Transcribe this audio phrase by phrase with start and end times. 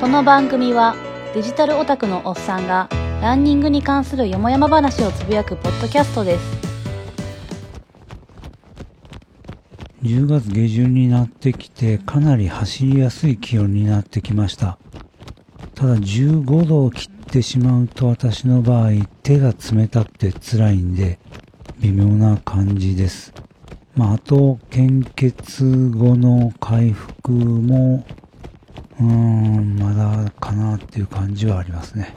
[0.00, 0.96] この番組は
[1.34, 2.88] デジタルオタクのおっさんが
[3.20, 6.42] ランニングに関するよもやま話をつぶやくポッドキャストです。
[10.02, 14.78] 10月下旬になってきてかなり走りやすい気温になってきました。
[15.74, 21.18] ただ15度を切ってしまうと私の場合手が冷たくて辛いんで
[21.80, 23.34] 微妙な感じです。
[23.94, 28.06] まあ、あと献血後の回復も
[28.98, 32.14] うーんまだかなっていう感じはありますね。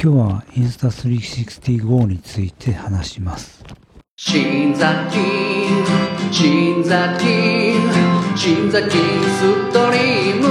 [0.00, 3.64] 今日はインスタ365について話します。
[4.16, 5.84] 新座金
[6.30, 7.74] 新座金
[8.36, 10.48] 新座金ストリーム。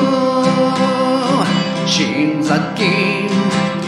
[1.86, 3.30] 新座金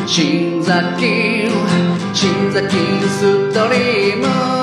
[0.07, 1.49] 新座金
[2.13, 4.58] 新座金ストリーム。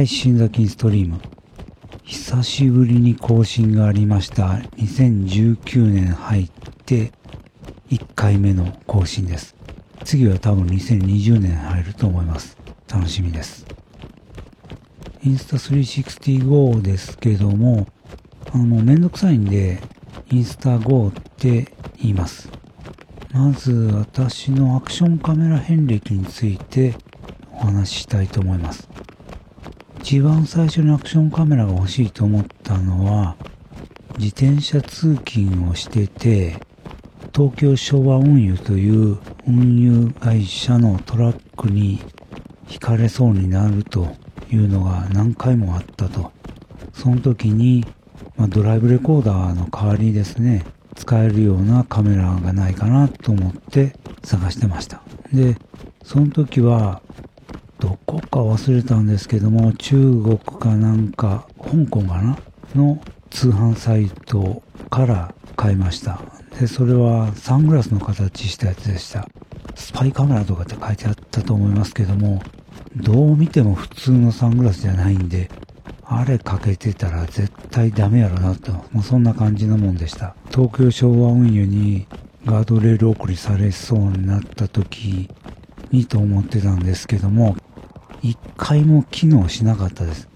[0.00, 1.20] 配信座金ストリーム。
[2.04, 4.54] 久しぶりに更新がありました。
[4.78, 6.50] 2019年入っ
[6.86, 7.12] て
[7.90, 9.54] 1回目の更新です。
[10.04, 12.56] 次は多分2020年入ると思います。
[12.90, 13.66] 楽しみです。
[15.22, 17.86] インスタ365ですけども
[18.54, 19.82] あのもうめんどくさいんで
[20.30, 22.48] インスタ GO って言います。
[23.34, 26.94] まず私のアクションカメラ遍歴について
[27.52, 28.88] お話ししたいと思います。
[30.02, 33.36] 一番最初にアクションカメラが欲しいと思ったのは
[34.18, 36.58] 自転車通勤をしてて
[37.34, 42.00] 東京昭和運輸という運輸会社のトラックに
[42.66, 44.08] ひかれそうになると
[44.50, 46.32] いうのが何回もあったと。
[46.94, 47.84] その時に、
[48.36, 50.64] まあ、ドライブレコーダーの代わりにですね
[50.96, 55.02] 使えるようなカメラがないかなと思って探してました。
[55.32, 55.56] で
[56.02, 57.02] その時は
[57.80, 62.38] どこか忘れたんですけども中国かなんか香港かな？
[62.74, 66.20] の通販サイトから買いました。
[66.58, 69.26] でそれはサングラスの形したやつでした。
[69.74, 72.42] スパイカメラとかって書いてあったと思いますけども
[72.96, 75.50] どう見ても普通のサングラスじゃないんで
[76.04, 78.72] あれかけてたら絶対ダメやろなと。
[78.92, 80.34] もうそんな感じのもんでした。
[80.50, 82.06] 東京昭和運輸に
[82.44, 85.28] ガードレール送りされそうになった時
[85.92, 87.56] にと思ってたんですけども
[88.22, 90.28] 一回も機能しなかったです。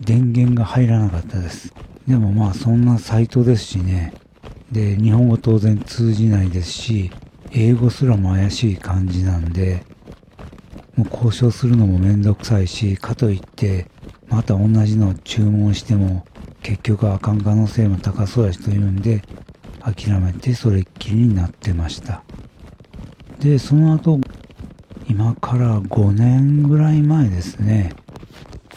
[0.00, 1.72] 電源が入らなかったです。
[2.06, 4.12] でもまあそんなサイトですしね。
[4.70, 7.10] で、日本語当然通じないですし、
[7.52, 9.84] 英語すらも怪しい感じなんで、
[10.96, 13.88] もう交渉するのもめんどくさいし、かといって、
[14.28, 16.26] また同じのを注文しても、
[16.62, 19.22] 結局あかん可能性も高そうやしというんで、
[19.80, 22.22] 諦めてそれっきりになってました。
[23.40, 24.18] で、その後、
[25.08, 27.94] 今から5年ぐらい前ですね。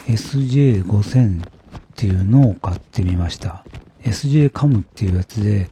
[0.06, 1.50] SJ5000 っ
[1.96, 3.64] ていうのを買ってみました。
[4.02, 5.68] SJ カムっていうやつで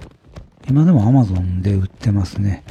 [0.68, 2.64] 今でも Amazon で売ってますね。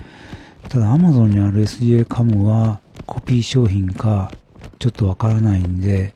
[0.70, 4.32] ただ Amazon にある SJ カムはコピー商品か
[4.80, 6.14] ちょっとわからないんで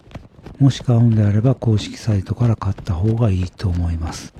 [0.60, 4.34] もし買うんであれば公式サイトから買った方がいいと思います、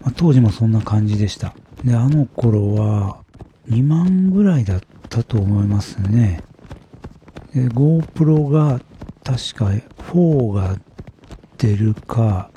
[0.00, 1.54] まあ、当時もそんな感じでした。
[1.84, 3.18] であの頃は
[3.68, 6.42] 2万ぐらいだったと思いますね。
[7.54, 8.80] で GoPro が
[9.24, 9.66] 確か
[10.12, 10.76] 4が
[11.58, 12.50] 出るか、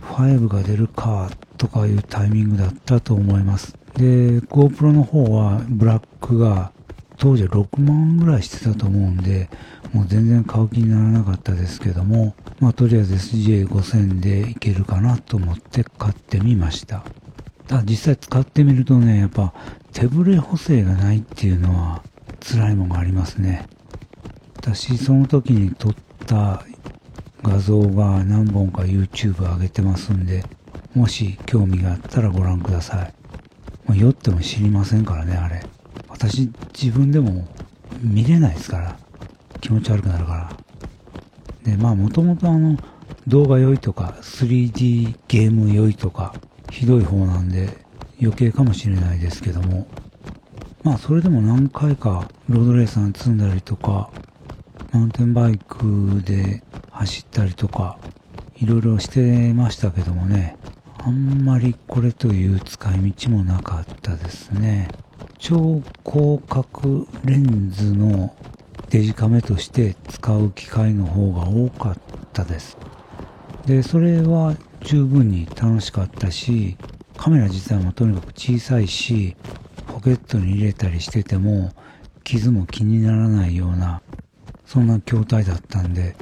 [0.00, 3.74] 5が出るかとかいうタイミングだったと思います。
[3.94, 6.72] で、GoPro の方はブラックが
[7.16, 9.50] 当時は6万ぐらいしてたと思うんで、
[9.92, 17.04] もう全然買う気にならなかったですけども、まあとりあえず SJ5000 でいけるかなと思って買ってみました。
[17.66, 19.52] ただ実際使ってみるとね、やっぱ
[19.92, 22.02] 手ブレ補正がないっていうのは
[22.40, 23.66] 辛いものがありますね。
[24.58, 25.94] 私その時に撮っ
[26.26, 26.64] た
[27.42, 30.44] 画像が何本か YouTube 上げてますんで、
[30.94, 33.14] もし興味があったらご覧ください。
[33.86, 35.64] もう酔っても知りませんからね、あれ。
[36.08, 37.48] 私自分でも
[38.02, 38.98] 見れないですから。
[39.60, 40.52] 気持ち悪くなるから。
[41.64, 42.76] で、まあもともとあの
[43.26, 46.34] 動画良いとか 3D ゲーム良いとか
[46.70, 47.78] ひどい方なんで
[48.20, 49.86] 余計かもしれないですけども、
[50.82, 54.10] まあそれでも何回かロードレーサーに積んだりとか
[54.92, 57.98] マウンテンバイクで走ったりとか、
[58.56, 60.56] いろいろしてましたけどもね、
[60.98, 64.88] あんまりこれという使い道もなかったですね。
[65.38, 68.34] 超広角レンズの
[68.88, 71.96] デジカメとして使う機会の方が多かっ
[72.32, 72.78] たです。
[73.66, 76.78] で、それは十分に楽しかったし、
[77.18, 79.36] カメラ自体もとにかく小さいし、
[79.86, 81.72] ポケットに入れたりしてても
[82.24, 84.00] 傷も気にならないような
[84.68, 86.14] そんな筐体だったんで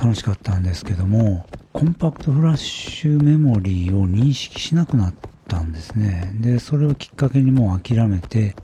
[0.00, 1.46] 楽しかったんですけども
[1.76, 5.14] コンパクトフラッシュメモリーを認識しなくなっ
[5.46, 6.32] たんですね。
[6.40, 8.56] で、それをきっかけにもう諦めて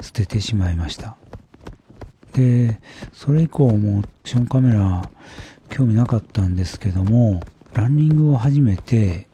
[0.00, 1.16] 捨ててしまいました。
[2.32, 2.80] で、
[3.12, 5.08] それ以降もアクションカメラ
[5.68, 7.40] 興味なかったんですけども、
[7.72, 9.28] ランニングを始めて、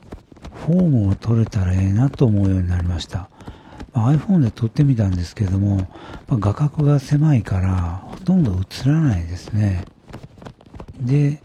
[0.67, 3.31] フォームを撮れたらええなと思うようになりました。
[4.01, 5.89] iPhone で撮ってみたんですけども、
[6.29, 9.85] ま、画角が狭いからほとんど映らないですね。
[11.01, 11.43] で、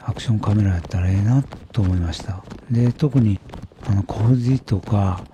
[0.00, 1.42] アクションカメラやったらええな
[1.72, 2.42] と思いました。
[2.70, 3.40] で、特に
[3.86, 5.24] あの、コージとか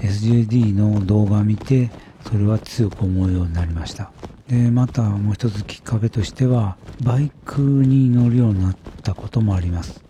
[0.00, 1.90] SJD の動画見て、
[2.26, 4.10] それは強く思うようになりました。
[4.48, 10.02] で、またもう一つきっかけとしては、バイクに乗るようになったこともあります。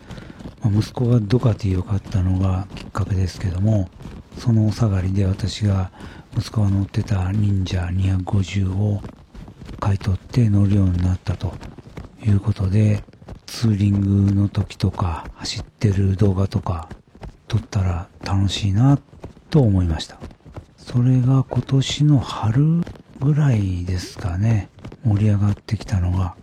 [0.62, 3.88] ま、息子がドカティを買ったのがきっかけですけども、
[4.38, 5.90] そのお下がりで私が
[6.36, 9.02] 息子が乗ってた忍者250を
[9.80, 11.54] 買い取って乗るようになったと
[12.24, 13.02] いうことで、
[13.46, 16.88] ツーリングの時とか走ってる動画とか
[17.48, 18.98] 撮ったら楽しいな
[19.50, 20.18] と思いました。
[20.76, 22.82] それが今年の春
[23.20, 24.68] ぐらいですかね、
[25.04, 26.34] 盛り上がってきたのが、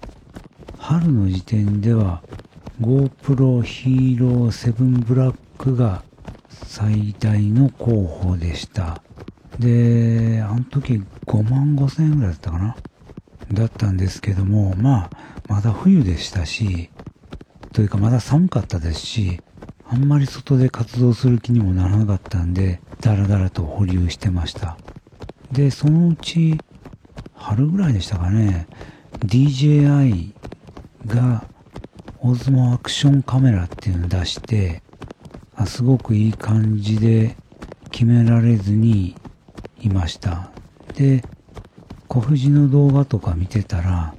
[0.78, 2.22] 春の時点では
[2.82, 6.04] GoPro Hero 7 Black が
[6.66, 9.02] 最大の候補でした。
[9.58, 12.76] で、あの時5万5千円ぐらいだったかな？
[13.52, 15.10] だったんですけども、まあ、
[15.48, 16.90] まだ冬でしたし、
[17.74, 19.42] というかまだ寒かったですし、
[19.88, 24.78] あんまり外で活動する気にもならなかったんで、だらだらと保留してました。
[25.52, 26.60] で、そのうち、
[27.34, 28.68] 春ぐらいでしたかね、
[29.26, 30.34] DJI
[31.08, 31.46] が
[32.20, 34.84] オズモアクションカメラっていうのを出して、
[35.60, 37.36] あすごくいい感じで
[37.92, 39.18] 決められずに
[39.82, 40.52] いました。
[40.96, 41.22] で、
[42.08, 44.16] 小藤の動画とか見てたら、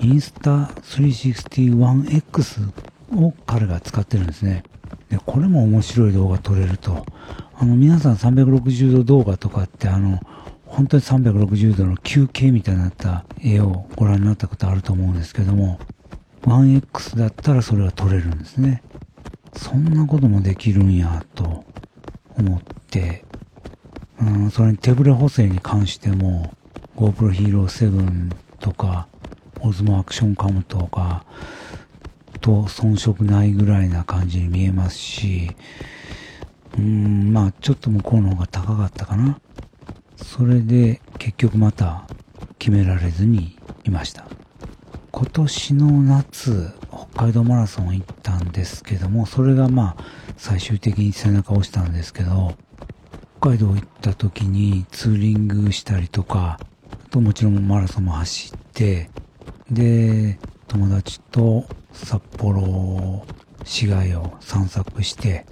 [0.00, 2.72] インスタ 361X
[3.14, 4.64] を彼が使ってるんですね。
[5.10, 7.06] で、これも面白い動画撮れると。
[7.54, 10.18] あの、皆さん360度動画とかってあの、
[10.66, 15.78] 本当に360度の休憩みたいになった絵をご覧になったことあると思うんですけども、
[16.42, 18.82] 1X だったらそれは撮れるんですね。
[19.56, 21.64] そんなこともできるんや、と
[22.36, 22.60] 思っ
[22.90, 23.24] て、
[24.20, 26.52] うん、それに手ブレ補正に関しても、
[26.96, 29.08] GoPro Hero 7とか、
[29.60, 31.24] オズモアクションカムとか、
[32.40, 35.56] と遜色ないぐらいな感じに見えますし、
[36.74, 39.40] うーん、まあちょっと向こうの方が高かったかな。
[40.16, 42.06] それで結局また
[42.58, 44.26] 決められずにいました。
[45.10, 46.72] 今年の夏、
[47.14, 50.04] 海道マラソン行ったんですけども、それがまあ、
[50.36, 52.54] 最終的に背中を押したんですけど、
[53.38, 56.58] 北海道行った時にツーリングしたりとか、
[56.90, 59.10] あともちろんマラソンも走って、
[59.70, 63.24] で、友達と札幌
[63.64, 65.46] 市街を散策して、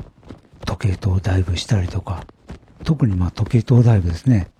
[0.66, 2.26] 時計塔ダイブしたりとか、
[2.82, 4.50] 特にまあ時計塔ダイブですね。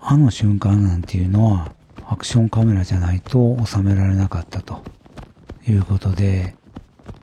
[0.00, 1.72] あの瞬間なんていうのは、
[2.06, 4.82] アクションカメラじゃないと収められなかったと
[5.68, 6.54] いうことで、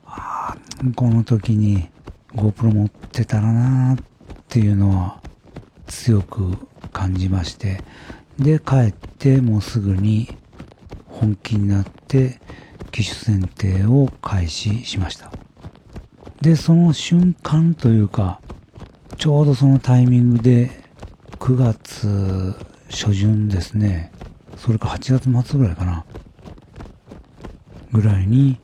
[0.06, 0.56] あ
[0.96, 1.90] この時に
[2.34, 4.06] GoPro 持ってたらなーっ
[4.50, 5.22] ていうのは
[5.88, 6.58] 強く
[6.92, 7.84] 感じまして、
[8.38, 10.36] で、帰ってもうすぐに
[11.08, 12.40] 本気になって
[12.92, 15.32] 機種選定を開始しました。
[16.42, 18.42] で、その瞬間というか、
[19.18, 20.72] ちょうどそのタイミングで
[21.38, 22.56] 9月
[22.90, 24.12] 初旬ですね。
[24.58, 26.06] それか8月末ぐらいかな。
[27.92, 28.60] ぐらいに、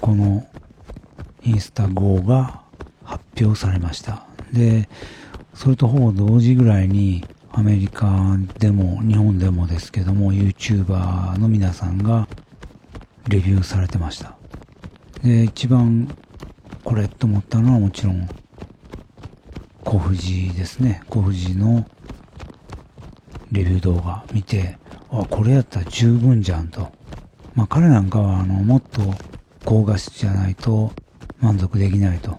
[0.00, 0.46] この
[1.42, 2.62] インスタ GO が
[3.04, 4.26] 発表されました。
[4.52, 4.88] で、
[5.54, 12.28] それとほぼ同時ぐらいにアメリカでも日本でもですけども YouTuber の皆さんが
[13.28, 14.36] レビューされてました。
[15.22, 16.08] で、一番
[16.84, 18.28] これと思ったのはもちろん
[19.84, 21.02] 小藤ですね。
[21.08, 21.86] 小藤の
[23.50, 24.78] レビュー動画見て、
[25.10, 26.92] あ、これやったら十分じゃんと。
[27.58, 29.00] まあ彼なんかはあの、もっと
[29.64, 30.92] 高画質じゃないと
[31.40, 32.38] 満足できないと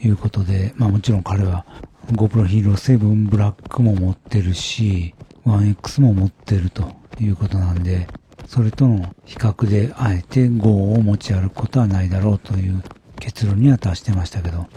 [0.00, 1.66] いうことで、まあもちろん彼は
[2.12, 5.16] GoPro Hero 7 Black も持ってるし、
[5.46, 8.06] 1X も持ってるということなんで、
[8.46, 12.84] それとの比較であえて Go を持ち歩くことはないだろうという
[13.18, 14.68] 結論には達してましたけど、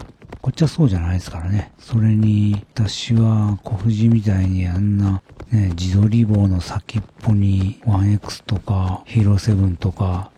[0.46, 1.72] こっちはそうじゃないですからね。
[1.76, 10.30] それに、私は小藤みたいにあんなね、自撮り棒の先っぽに 1X とかヒーロー7とか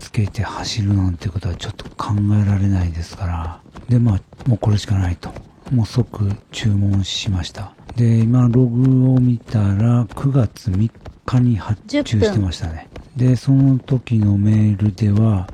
[0.00, 3.60] つけて走るなんてことはちょっと考えられないですから。
[3.88, 5.32] で、まあ、もうこれしかないと。
[5.70, 7.72] もう即注文しました。
[7.94, 10.90] で、今ログを見たら9月3
[11.24, 12.88] 日に発注してましたね。
[13.14, 15.46] で、その時のメールでは、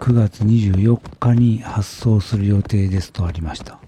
[0.00, 3.78] 9月24日に発送する予定ですとありました。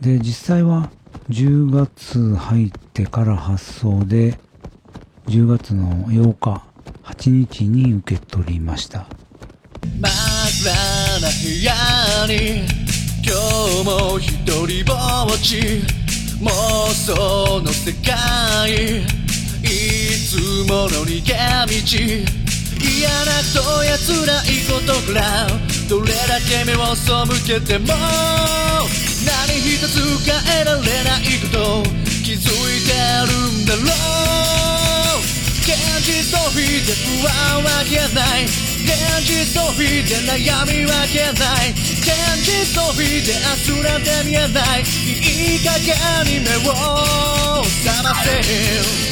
[0.00, 0.90] で、実際は
[1.30, 4.38] 10月入ってから発送で、
[5.26, 6.62] 10月の8日、
[7.04, 9.06] 8日に受け取りました。
[9.82, 10.12] 真っ
[10.62, 11.72] 暗な部屋
[12.28, 12.66] に
[13.24, 13.34] 今
[13.80, 14.30] 日も一
[14.66, 15.82] 人ぼっち
[16.42, 16.48] 妄
[16.92, 19.04] 想の世界い
[20.28, 20.36] つ
[20.70, 21.34] もの逃げ
[22.34, 22.39] 道
[22.82, 24.14] 嫌なことや辛
[24.48, 25.46] いことから
[25.88, 27.12] どれだけ目を背
[27.46, 27.94] けても
[29.24, 31.90] 何一つ変えられないこと
[32.24, 32.92] 気づいて
[33.26, 33.32] る
[33.62, 33.84] んだろう。
[35.60, 38.44] 現実逃避で不安は消えない。
[38.44, 38.88] 現
[39.26, 42.10] 実逃避で悩みは消えない現
[42.42, 43.34] 実逃避で
[43.68, 44.80] 明日なんて見えない。
[44.80, 45.94] いい加減
[46.26, 46.72] に目を
[47.84, 49.09] 覚ませ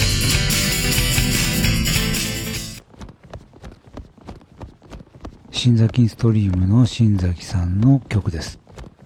[5.60, 8.60] 新崎インストリームの新崎さんの曲です。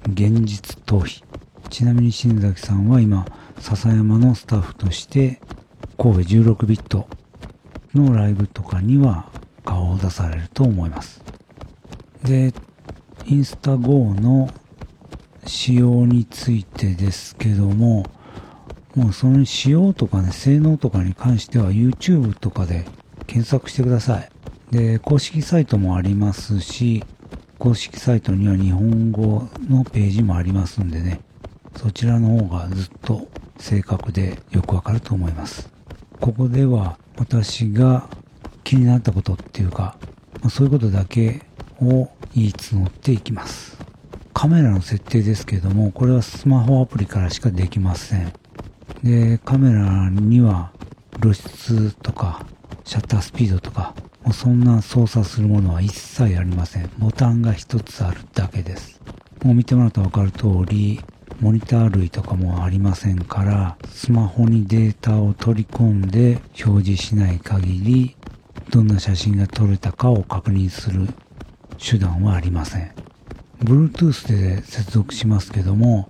[0.06, 1.24] 現実逃避。
[1.70, 3.24] ちなみに新崎さんは今、
[3.58, 5.40] 笹山のスタッフとして、
[5.96, 7.08] 神戸16ビット
[7.94, 9.30] のライブとかには
[9.64, 11.24] 顔を出されると思います。
[12.22, 12.52] で、
[13.24, 14.50] インスタ GO の
[15.46, 18.04] 仕様についてですけども、
[18.94, 22.84] もうその仕様とかね、性能とかに関しては YouTube とかで
[23.26, 24.31] 検索してください。
[24.72, 27.04] で、公式サイトもありますし、
[27.58, 31.20] 公式サイトには日本語のページもありますんでね、
[31.76, 35.70] そちらの方がずっと正確でよくわかると思います。
[36.20, 38.08] ここでは私が
[38.64, 39.98] 気になったことっていうか、
[40.42, 41.42] まそういうことだけ
[41.78, 43.76] を言い募っていきます。
[44.32, 48.32] カメラの設定ですけれども、これはスマホアプリからしかできません。
[49.02, 50.72] で、カメラには
[51.20, 52.46] 露出とか、
[52.84, 56.90] シャッタースピードとか、もうそんな操作するものは一切ありません。
[56.98, 59.00] ボタンが一つあるだけです。
[59.42, 61.00] もう見てもらったらわかる通り、
[61.40, 68.16] モニター類とかもありませんから、スマホにデータを取り込んで表示しない限り、
[68.70, 71.08] どんな写真が撮れたかを確認する
[71.78, 72.92] 手段はありません。
[73.64, 76.08] Bluetooth で接続しますけども、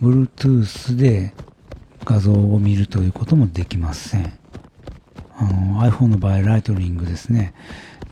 [0.00, 1.34] Bluetooth で
[2.04, 4.32] 画像を見るということもできません。
[5.40, 7.54] あの iPhone の場合ライトニングですね。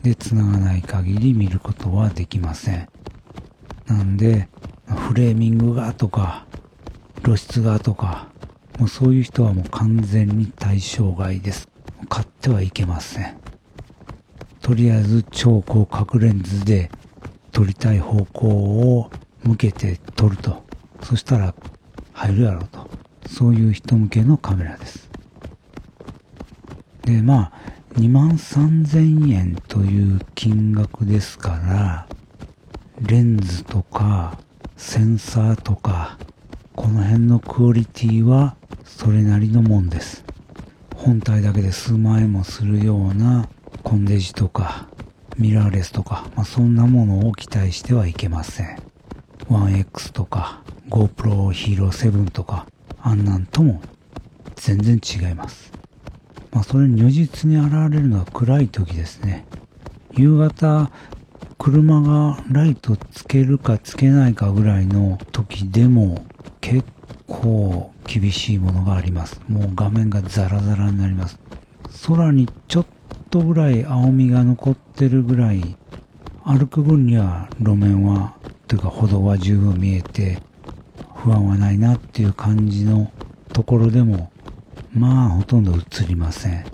[0.01, 2.89] で、繋がない限り見ることはできません。
[3.87, 4.47] なんで、
[4.87, 6.45] フレーミングがとか、
[7.23, 8.27] 露出がとか、
[8.79, 11.67] もうそういう人はもう完全に対象外です。
[12.07, 13.37] 買ってはいけません。
[14.61, 16.91] とりあえず超広角レンズで
[17.51, 19.09] 撮りたい方向を
[19.43, 20.63] 向けて撮ると。
[21.03, 21.53] そしたら
[22.13, 22.89] 入るやろうと。
[23.27, 25.06] そういう人向けのカメラです。
[27.07, 32.07] で、まあ、2万3000円という金額ですから、
[32.99, 34.37] レンズとか、
[34.75, 36.17] センサーとか、
[36.75, 40.25] この辺のクオリティはそれなりのもんです。
[40.95, 43.47] 本体だけで数万円もするような
[43.83, 44.89] コンデジとか、
[45.37, 48.77] ミラーレスとか、まあ、そんなものを期待してはいけません。
[49.49, 52.67] 1X とか、GoPro Hero 7とか、
[52.99, 53.81] あんなんとも
[54.55, 55.71] 全然違います。
[56.57, 59.45] まあ、それ如実に現れるのは暗い時ですね。
[60.13, 60.89] 夕方、
[61.59, 66.25] 車がライトつけるかつけないかぐらいの時でも
[66.59, 66.83] 結
[67.27, 69.39] 構厳しいものがあります。
[69.47, 71.37] もう画面がザラザラになります。
[72.07, 72.85] 空にちょっ
[73.29, 75.77] とぐらい青みが残ってるぐらい、
[76.43, 78.33] 歩く分には路面は、
[78.67, 80.39] というか歩道は十分見えて、
[81.17, 83.11] 不安はないなっていう感じの
[83.53, 84.31] ところでも、
[84.93, 86.65] まあほとんど映りません。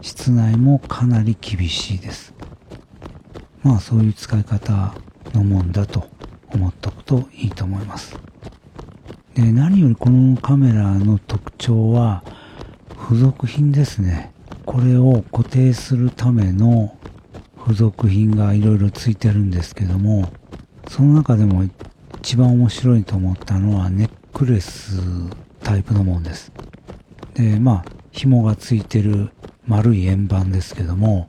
[0.00, 2.34] 室内もかなり厳しいです。
[3.62, 4.94] まあそういう使い方
[5.34, 6.06] のもんだと
[6.52, 8.16] 思っておくといいと思います。
[9.34, 12.22] で、何よりこのカメラの特徴は
[13.08, 14.32] 付属品ですね。
[14.64, 16.96] これを固定するための
[17.62, 20.30] 付属品がいろいろついてるんですけども、
[20.88, 21.64] その中でも
[22.20, 25.00] 一番面白いと思ったのはネックレス
[25.62, 26.52] タイプのもんです。
[27.36, 29.30] で、まあ、紐がついてる
[29.66, 31.28] 丸い円盤ですけども、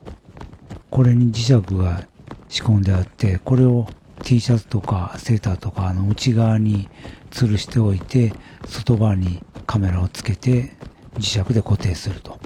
[0.90, 2.08] これに磁石が
[2.48, 3.86] 仕込んであって、これを
[4.22, 6.88] T シャツとかセーターとかの内側に
[7.30, 8.32] 吊るしておいて、
[8.66, 10.72] 外側にカメラをつけて
[11.16, 12.38] 磁石で固定すると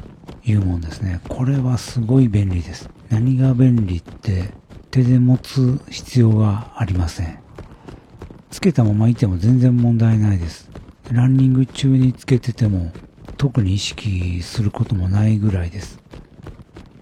[0.45, 1.21] いうもんですね。
[1.29, 2.91] これはすごい便利です。
[3.11, 4.55] 何が便利って
[4.91, 7.39] 手で持つ必要がありません。
[8.51, 10.69] つけたままいても全然問題ないです。
[11.13, 12.93] ランニング中につけてても
[13.43, 15.99] 特に意識することもないぐらいです。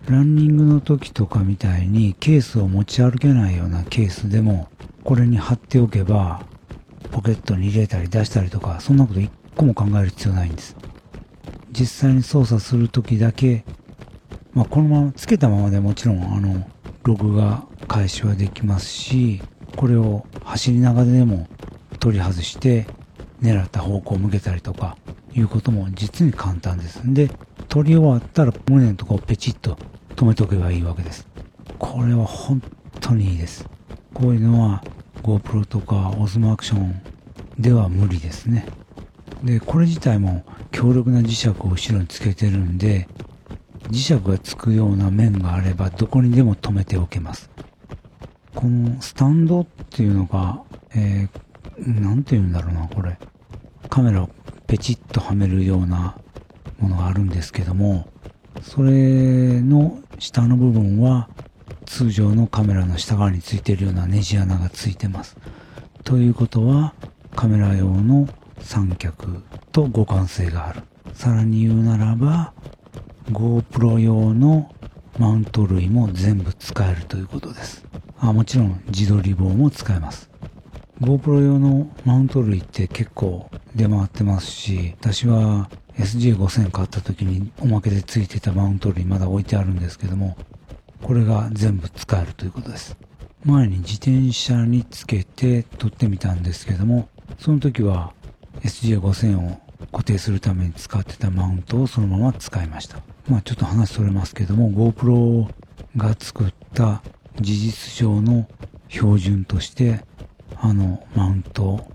[0.09, 4.69] ランニングの時とかみたいにケースを持ち歩けないようなケースでも、
[5.05, 6.47] これに貼っておけば、
[7.11, 10.79] ポケットに入れたり出したりとか、そんなこと一個も考える必要ないんです。
[11.73, 13.67] 実際に操作する時だけ、
[14.55, 16.67] まあ、このままつけたままでもちろん、あの、
[17.03, 19.43] ログが開始はできますし、
[19.77, 21.49] これを走りながらでも
[21.99, 22.87] 取り外して
[23.43, 24.97] 狙った方向を向けたりとか
[25.35, 27.01] いうことも実に簡単です。
[27.05, 27.31] で、
[27.69, 29.79] 取り終わったら胸のとこをペチッと
[30.17, 31.27] 止めておけばいいわけです。
[31.79, 32.63] これは本
[33.01, 33.67] 当にいいです。
[34.13, 34.83] こういうのは
[35.23, 36.95] GoPro とか Osmo Action
[37.59, 38.67] では無理ですね。
[39.43, 43.09] で、これ自体も強力な磁石を後ろにつけてるんで、
[43.91, 47.51] 磁石がつくような面があればどこにでも止めておけます。
[48.55, 50.61] このスタンドっていうのが、
[50.95, 53.19] えー、なんて言うんだろうな、これ。
[53.89, 54.31] カメラを
[54.71, 56.17] ペチッとはめるような
[56.79, 58.07] ものがあるんですけども、
[58.63, 61.29] それの下の部分は
[61.87, 65.37] 通常のカメラの下側についているようなネジ穴がついてます。
[66.05, 66.95] ということは
[67.35, 68.29] カメラ用の
[68.61, 70.83] 三脚と互換性がある。
[71.15, 72.53] さらに言うならば
[73.33, 74.73] GoPro 用の
[75.19, 77.85] マウント類も全部使えるということです。
[78.21, 80.30] あもちろん自撮り棒も使えます。
[81.01, 90.37] GoPro 用のマウント類って結構出回ってますし、私は SG5000 買った時におまけで付いてたマウント類まだ置いてあるんですけども、
[91.03, 92.99] これが全部使えるということです。
[93.47, 98.13] 前に自転車につけて撮ってみたんですけども、その時は
[98.61, 99.59] SG5000 を
[99.93, 102.99] 固定するために使ってたマウントをそのまま使いました。
[103.27, 105.51] まあちょっと話それますけども、GoPro
[105.97, 107.03] が作った
[107.41, 108.47] 事実上の
[108.91, 110.05] 標準として、
[110.57, 111.87] あのマウント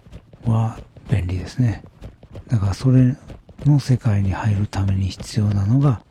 [0.45, 1.83] は便利ですね。
[2.47, 3.15] だからそれ
[3.65, 6.01] の世界に入るために必要なのが、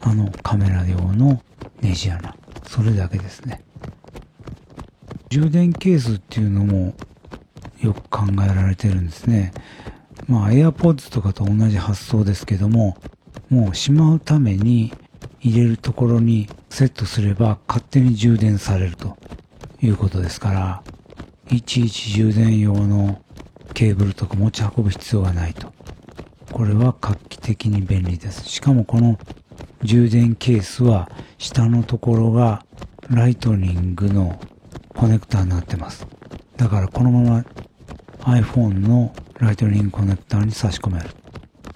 [0.00, 1.42] あのカメラ用の
[1.80, 2.34] ネジ穴。
[2.66, 3.64] それだけですね。
[5.28, 6.94] 充電ケースっていうのも
[7.80, 9.52] よく考えられてるんですね。
[10.26, 12.96] まあ AirPods とかと同じ発想ですけども、
[13.48, 14.92] もうしまうために
[15.40, 19.16] 入れるところにセットすれば勝手に充電されると
[19.82, 20.82] いうことですから、
[21.52, 23.20] いちいち充電用の
[23.74, 25.72] ケーブルとか持ち運ぶ必要がないと。
[26.52, 28.48] これは画期的に便利です。
[28.48, 29.18] しかもこの
[29.82, 32.64] 充電ケースは下のところが
[33.08, 34.40] ライトニングの
[34.90, 36.06] コネクターになってます。
[36.56, 37.44] だからこのまま
[38.20, 41.10] iPhone のライトニングコネクターに差し込める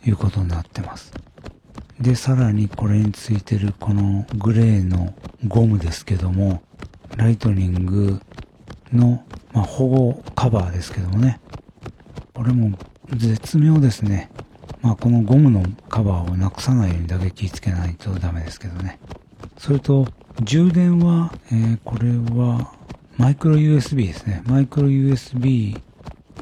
[0.03, 1.13] ということになってます。
[2.01, 5.15] で、さらにこれについてるこのグレーの
[5.49, 6.63] ゴムですけども、
[7.17, 8.21] ライトニング
[8.97, 11.41] の、まあ、保護カバーですけどもね。
[12.33, 12.77] これも
[13.15, 14.31] 絶妙ですね。
[14.83, 18.99] まあ、このゴムのカバーをなくさないようにだけ気をつけないとダメですけどね。
[19.57, 20.07] それと、
[20.43, 22.73] 充電は、えーこれは、
[23.17, 24.43] マイクロ USB ですね。
[24.47, 25.81] マイクロ USB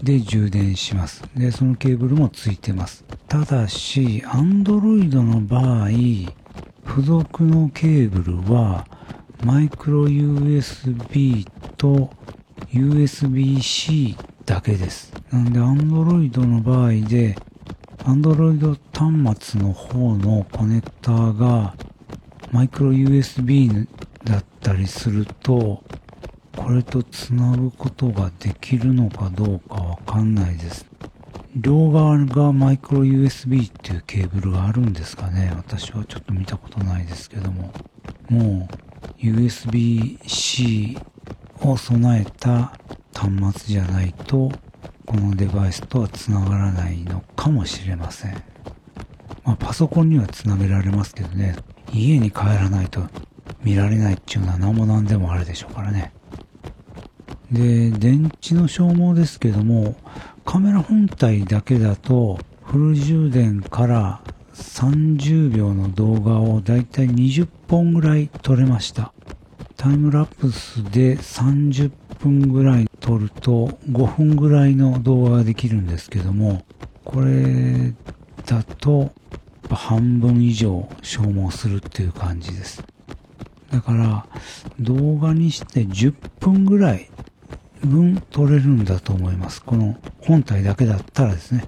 [0.03, 1.23] で充電します。
[1.37, 3.05] で、そのケーブルもついてます。
[3.29, 5.89] ただし、Android の場合、
[6.89, 8.87] 付属のケーブルは、
[9.45, 12.11] マイクロ USB と
[12.73, 15.13] USB-C だけです。
[15.31, 17.37] なんで、Android の場合で、
[17.99, 21.77] Android 端末の方のコネクターが、
[22.51, 23.87] マイクロ USB
[24.25, 25.83] だったりすると、
[26.57, 30.87] これとつなぐことができるのかどうかわかんないです。
[31.55, 37.71] 両側がマイクロ USB っていうケーブルがあるんですかね私はちょっと見たことないですけども。
[38.31, 40.99] もう USB-C
[41.71, 42.79] を備えた
[43.15, 44.51] 端末じゃないと、
[45.07, 48.43] このデバイスとは繋がらないのかもしれません。
[49.45, 51.57] まあパソコンには繋げられますけどね、
[51.93, 53.03] 家に帰らないと
[53.63, 56.13] 見られないっていうのは何も何でもあるでしょうからね。
[57.51, 59.95] で、電池の消耗ですけども、
[60.45, 64.23] カメラ本体だけだと、フル充電から
[64.55, 69.13] 30秒の動画をだいたい20本ぐらい撮れました。
[69.83, 71.91] タイムラプスで30
[72.21, 76.65] 分ぐらい撮ると5分ぐらいの動画ができるんですけども、
[77.05, 77.93] これ
[78.47, 79.11] だと
[79.69, 82.85] 半分以上消耗するっていう感じです。
[83.73, 84.27] だから
[84.79, 87.11] 動画にして10分ぐらい
[87.85, 89.65] 分取れるんだと思います。
[89.65, 91.67] この本体だけだったらですね。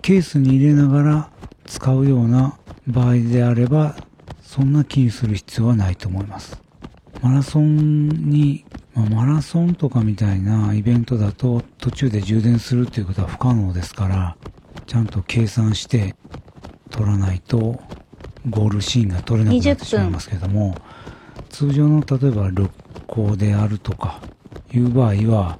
[0.00, 1.30] ケースに入れながら
[1.66, 3.96] 使うような場合であれば、
[4.42, 6.62] そんな気にする必要はないと思います。
[7.22, 14.36] マラソンに、まあマラソンとかみたいなイベントだと途中で充電するっていうことは不可能ですから、
[14.86, 16.16] ちゃんと計算して
[16.90, 17.80] 取らないと
[18.48, 20.74] ゴールシーンが撮れなくなってしまいますけども、
[21.50, 22.70] 通常の例えば旅
[23.06, 24.20] 行であるとか
[24.72, 25.58] いう場合は、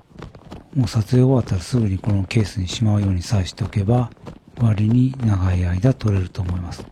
[0.74, 4.10] もう撮影終わったらすぐにこのケースにしまうようにさえしておけば、
[4.58, 6.84] 割に長い間撮れると思います。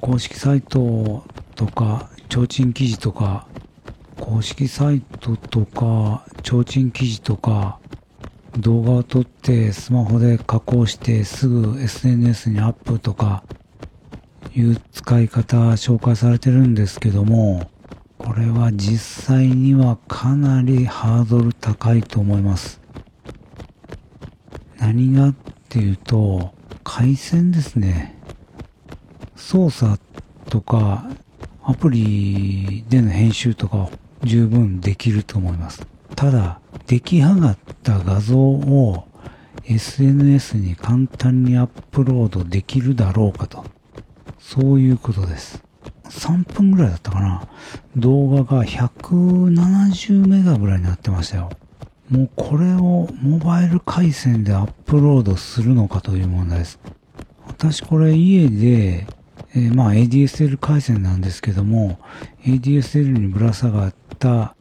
[0.00, 3.46] 公式サイトとか、提灯記事とか、
[4.20, 7.78] 公式サイトとか、提灯記事とか、
[8.58, 13.44] 動画を撮ってスマホで加工してすぐ SNS にアップとか
[14.54, 17.70] いう使い方紹介されてるんですけども、
[18.16, 22.80] これは実際にはかなりハードル高いと思います。
[24.78, 25.34] 何がっ
[25.68, 26.52] ていうと、
[26.82, 28.18] 回線ですね。
[29.36, 30.00] 操作
[30.48, 31.06] とか、
[31.62, 33.90] アプリでの編集とか
[34.24, 35.86] 十分できると思います。
[36.16, 39.06] ただ、出来上がった画像を
[39.64, 43.64] SNS に簡単にアップロードできるだろうかと。
[44.38, 45.62] そういうことです。
[46.04, 47.48] 3分ぐらいだったかな。
[47.96, 51.50] 動画が170メガぐらいになってましたよ。
[52.08, 56.80] もうこれをモバイル回線でアップロードするのかという問題です。
[57.46, 59.06] 私これ家で、
[59.54, 61.98] えーまあ ADSL 回線なんですけども、
[62.44, 64.54] ADSL にぶら下がった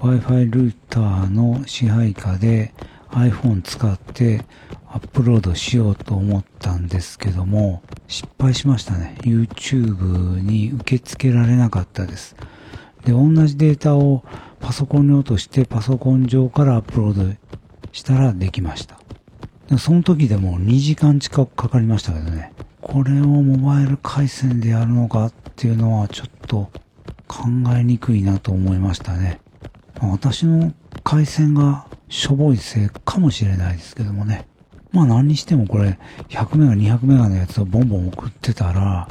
[0.00, 2.72] Wi-Fi ルーターの支配下で
[3.10, 4.44] iPhone 使って
[4.86, 9.16] アップロードしようと思ったんですけども、失敗しましたね。
[9.22, 12.36] YouTube に受け付けられなかったです。
[13.04, 14.24] で、同じデータを
[14.60, 17.36] パソコンに落としてパソコン上からアップロード
[17.92, 18.98] したらできました。
[19.68, 22.52] でその時でも2時間近くかかりましたけどね。
[22.80, 26.70] これをモバイル回線でやるのかっていうのはちょっと
[27.28, 27.44] 考
[27.76, 29.40] えにくいなと思いましたね。
[30.00, 30.72] 私の
[31.04, 34.48] 回線がしょぼいせいかもしれないですけどもね。
[34.90, 39.08] まあ何にしてもこれ100メガ200メガのやつをボンボン送ってたら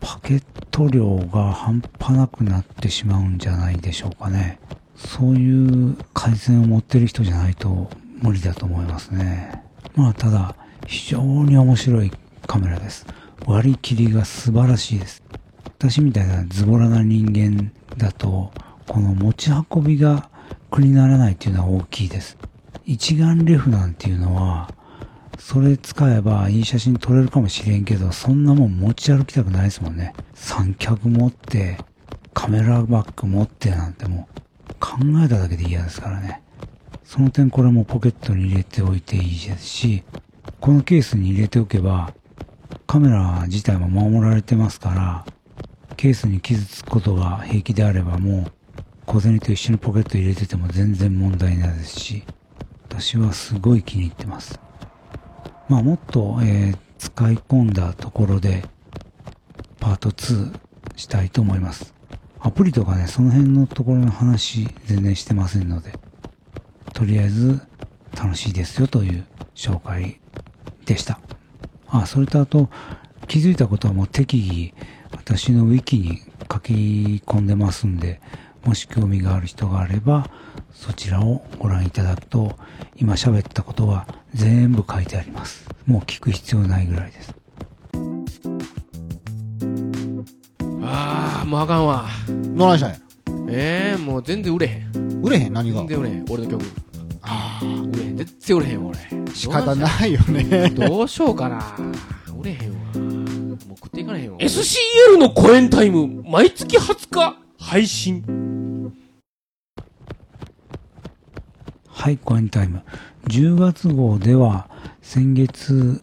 [0.00, 4.60] パケット量が半端なくなってしまうんじゃないでしょうかね。
[4.96, 9.62] そういう回線を持ってる人じゃないと無理だと思いますね。
[9.94, 10.54] まあただ
[10.86, 12.12] 非常に面白い
[12.46, 13.06] カメラです。
[13.46, 15.22] 割り切りが素晴らしいです。
[15.80, 18.50] 私みたいなズボラな人間だと、
[18.88, 20.28] この持ち運びが
[20.70, 22.36] 苦にならないっていうのは大きいです。
[22.84, 24.74] 一眼レフなんていうのは、
[25.38, 30.14] それ使えばいい写真撮れるかもしれんけど、そんなもん持ち歩きたくないですもんね。
[30.34, 31.78] 三脚持って、
[32.34, 34.26] カメラバッグ持ってなんても
[34.68, 36.42] う考えただけで嫌ですからね。
[37.04, 40.02] その点これもポケットに入れておいていいですし、
[40.58, 42.12] このケースに入れておけば、
[42.88, 45.24] カメラ自体も守られてますから、
[45.98, 48.52] ケースに傷つくことが平気であればもう、
[49.04, 52.22] 小銭と一緒にポケット入れてても全然問題ないですし、
[52.88, 54.58] 私はすごい気に入ってます。
[55.68, 58.64] まあもっと、えー使い込んだところで、
[59.80, 60.52] パート2
[60.96, 61.94] したいと思います。
[62.40, 65.92] アプリとかね、その辺のところの話全然してませんので、
[66.92, 67.60] とりあえず
[68.16, 70.20] 楽しいですよという紹介
[70.84, 71.20] でした。
[71.88, 72.68] あ、それとあと、
[73.28, 74.74] 気づいたことはもう適宜
[75.28, 76.72] 私のウィキに書き
[77.26, 78.18] 込んでますんで、
[78.64, 80.30] もし興味がある人があれば、
[80.72, 82.56] そちらをご覧いただくと、
[82.96, 85.68] 今喋ったことは全部書いてあります。
[85.84, 87.34] もう聞く必要ないぐらいです。
[90.82, 92.06] ああもうあかんわ。
[92.26, 92.96] どないしたんや
[93.50, 95.20] ええー、もう全然売れへん。
[95.22, 95.52] 売れへん？
[95.52, 95.80] 何が？
[95.80, 96.24] 全然売れへん。
[96.30, 96.64] 俺の曲。
[97.20, 97.66] あ売
[97.98, 98.16] れへん。
[98.16, 98.98] 全然売れへんわ俺。
[98.98, 100.70] あ、仕方ないよね。
[100.70, 101.76] どうしようかな。
[102.40, 103.07] 売れへんわ
[103.98, 108.94] っていかれへんわ SCL の公演タイム、毎月20日配信。
[111.86, 112.82] はい、コエンタイム。
[113.28, 114.70] 10月号では、
[115.02, 116.00] 先月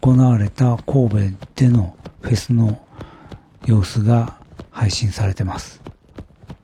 [0.00, 1.16] 行われた神戸
[1.54, 2.80] でのフェスの
[3.66, 4.38] 様子が
[4.70, 5.82] 配信されてます。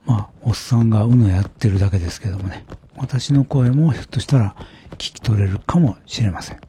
[0.05, 2.65] まあ、おっさんがうのやってるだけですけどもね。
[2.97, 4.55] 私の声もひょっとしたら
[4.93, 6.62] 聞き取れるかもしれません。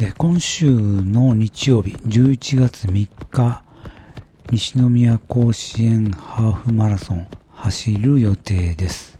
[0.00, 3.62] で、今週の日曜日、11月3日、
[4.50, 9.18] 西宮甲子園ハーフマラソン走る予定です。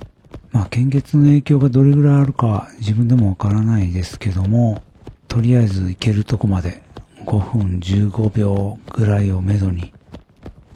[0.53, 4.83] まあ、献血の影響がどれぐらいあるか自分でもわからないですけども、
[5.29, 6.83] とりあえず行けるとこまで
[7.27, 9.93] 5分15秒ぐらいをめどに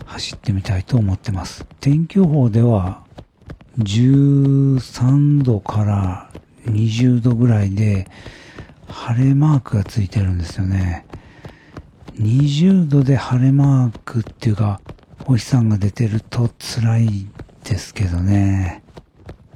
[0.05, 1.65] 走ってみたいと思ってます。
[1.81, 3.03] 天気予報では
[3.79, 6.31] 13度から
[6.67, 8.07] 20度ぐらいで
[8.89, 11.07] 晴れマークがついてるんですよね。
[12.15, 14.81] 20度で晴れマークっていうか、
[15.27, 17.29] お日さんが出てると辛い
[17.65, 18.83] ですけどね。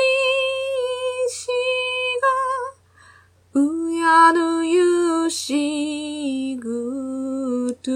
[0.00, 1.46] りし
[3.54, 7.92] が、うやぬゆしぐと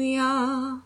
[0.00, 0.82] や、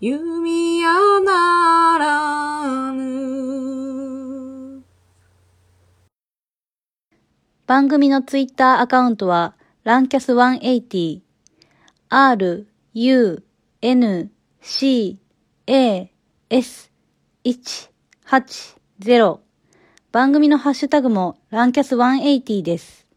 [0.00, 4.82] 弓やならぬ。
[7.66, 11.20] 番組のツイッターアカウントは、ランキャス180、
[12.08, 13.44] r, u,
[13.84, 15.18] n, c,
[15.66, 16.08] a,
[16.50, 16.92] s,
[17.44, 19.38] 180
[20.12, 23.08] 番組のハッシュタグもランキャス180です。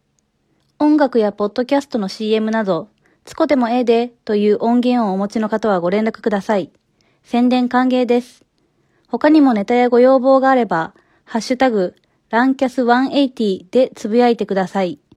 [0.80, 2.90] 音楽やポッドキャストの CM など、
[3.26, 6.72] つこてもええでという音源をお持ちの方はご連絡ください。
[7.22, 8.44] 宣伝歓迎です。
[9.08, 11.94] 他にもネタやご要望があれば、ハッシュタグ、
[12.32, 14.98] ランキャス180でつぶやいてください。